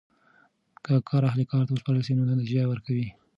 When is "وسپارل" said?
1.75-2.01